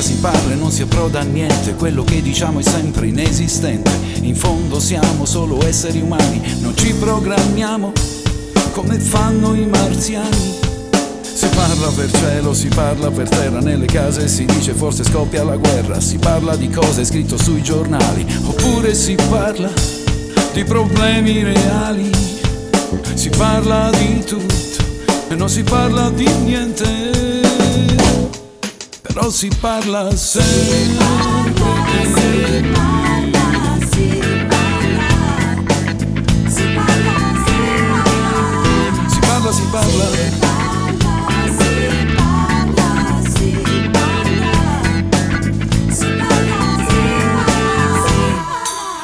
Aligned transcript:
parla, 0.00 0.02
si 0.02 0.14
parla 0.14 0.52
e 0.52 0.56
non 0.56 0.70
si 0.70 0.82
approda 0.82 1.20
a 1.20 1.22
niente, 1.22 1.74
quello 1.74 2.02
che 2.04 2.22
diciamo 2.22 2.58
è 2.58 2.62
sempre 2.62 3.08
inesistente. 3.08 3.90
In 4.22 4.34
fondo 4.34 4.80
siamo 4.80 5.24
solo 5.24 5.64
esseri 5.64 6.00
umani, 6.00 6.40
non 6.60 6.76
ci 6.76 6.94
programmiamo 6.94 7.92
come 8.72 8.98
fanno 8.98 9.54
i 9.54 9.66
marziani. 9.66 10.58
Si 11.22 11.46
parla 11.54 11.88
per 11.88 12.10
cielo, 12.10 12.52
si 12.54 12.68
parla 12.68 13.10
per 13.10 13.28
terra, 13.28 13.60
nelle 13.60 13.86
case 13.86 14.28
si 14.28 14.44
dice 14.44 14.72
forse 14.72 15.04
scoppia 15.04 15.44
la 15.44 15.56
guerra, 15.56 16.00
si 16.00 16.18
parla 16.18 16.56
di 16.56 16.68
cose 16.68 17.04
scritte 17.04 17.38
sui 17.38 17.62
giornali, 17.62 18.26
oppure 18.44 18.94
si 18.94 19.16
parla 19.28 19.70
di 20.52 20.64
problemi 20.64 21.42
reali, 21.42 22.10
si 23.14 23.30
parla 23.30 23.90
di 23.90 24.22
tutto 24.24 24.84
e 25.28 25.34
non 25.34 25.48
si 25.48 25.62
parla 25.62 26.10
di 26.10 26.28
niente, 26.44 27.39
però 29.12 29.28
si 29.28 29.50
parla 29.60 30.14
sempre. 30.14 31.04
Si 39.08 39.18
parla, 39.20 39.52
si 39.52 39.62
parla. 39.70 40.38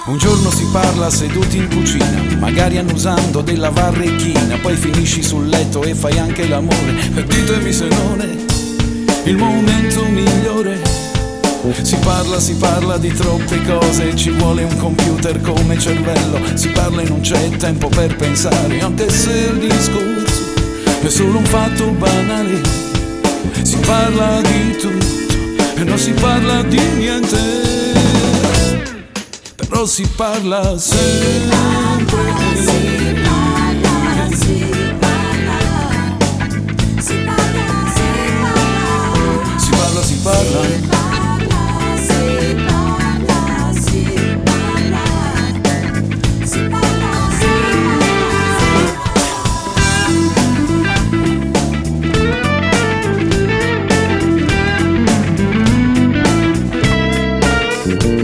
Un 0.06 0.18
giorno 0.18 0.50
si 0.50 0.64
parla 0.70 1.10
seduti 1.10 1.56
in 1.56 1.68
cucina, 1.68 2.22
magari 2.38 2.78
annusando 2.78 3.40
della 3.40 3.70
varrechina, 3.70 4.56
poi 4.62 4.76
finisci 4.76 5.22
sul 5.22 5.48
letto 5.48 5.82
e 5.82 5.94
fai 5.94 6.16
anche 6.18 6.46
l'amore. 6.46 6.94
Ditemi 7.26 7.72
se 7.72 7.88
non 7.88 8.20
è 8.20 8.55
il 9.26 9.36
momento 9.36 10.04
migliore. 10.06 10.80
Si 11.82 11.96
parla, 11.96 12.38
si 12.40 12.54
parla 12.54 12.96
di 12.96 13.12
troppe 13.12 13.60
cose, 13.62 14.14
ci 14.14 14.30
vuole 14.30 14.62
un 14.62 14.76
computer 14.76 15.40
come 15.40 15.78
cervello, 15.78 16.40
si 16.54 16.68
parla 16.68 17.02
e 17.02 17.08
non 17.08 17.20
c'è 17.20 17.48
tempo 17.56 17.88
per 17.88 18.14
pensare, 18.14 18.80
anche 18.80 19.10
se 19.10 19.50
il 19.52 19.58
discorso 19.58 20.42
è 21.02 21.08
solo 21.08 21.38
un 21.38 21.44
fatto 21.44 21.90
banale. 21.90 22.60
Si 23.62 23.76
parla 23.78 24.40
di 24.42 24.76
tutto 24.76 25.06
e 25.76 25.84
non 25.84 25.98
si 25.98 26.12
parla 26.12 26.62
di 26.62 26.80
niente 26.96 27.66
però 29.76 29.84
si 29.84 30.08
parla 30.16 30.78
sempre. 30.78 31.54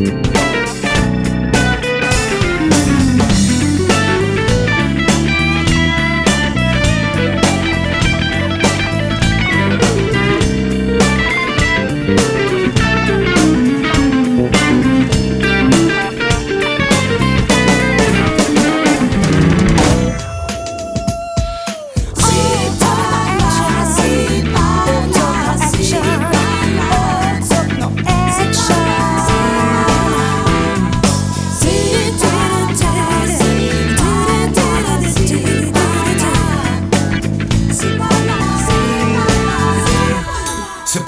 Se 0.04 0.41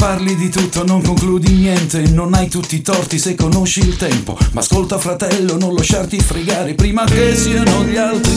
parli 0.05 0.37
di 0.37 0.51
tutto 0.51 0.85
non 0.85 1.01
concludi 1.01 1.51
niente, 1.51 2.03
non 2.11 2.35
hai 2.35 2.51
tutti 2.51 2.77
i 2.77 2.83
torti 2.83 3.19
se 3.19 3.35
conosci 3.35 3.81
il 3.81 3.97
tempo. 3.97 4.37
Ma 4.53 4.61
ascolta 4.61 4.99
fratello, 4.99 5.57
non 5.57 5.75
lasciarti 5.75 6.21
fregare 6.21 6.75
prima 6.75 7.05
che 7.05 7.35
siano 7.35 7.83
gli 7.85 7.97
altri. 7.97 8.35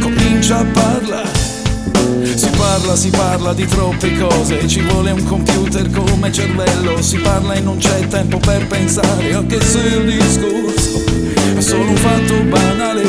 Comincia 0.00 0.58
a 0.58 0.64
parlare. 0.64 1.30
Si 2.32 2.48
parla, 2.56 2.94
si 2.94 3.10
parla 3.10 3.54
di 3.54 3.66
troppe 3.66 4.16
cose, 4.18 4.68
ci 4.68 4.80
vuole 4.82 5.10
un 5.10 5.24
computer 5.24 5.90
come 5.90 6.30
cervello, 6.30 7.02
si 7.02 7.16
parla 7.16 7.54
e 7.54 7.60
non 7.60 7.78
c'è 7.78 8.06
tempo 8.06 8.38
per 8.38 8.68
pensare, 8.68 9.34
anche 9.34 9.60
se 9.60 9.80
il 9.80 10.16
discorso 10.16 11.02
è 11.56 11.60
solo 11.60 11.90
un 11.90 11.96
fatto 11.96 12.34
banale. 12.44 13.02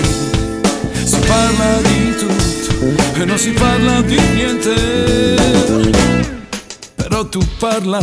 Si 1.03 1.19
parla 1.19 1.81
di 1.83 2.15
tutto 2.17 3.21
e 3.21 3.25
non 3.25 3.37
si 3.37 3.51
parla 3.51 4.01
di 4.01 4.19
niente 4.33 5.88
tu 7.23 7.39
parla 7.59 7.99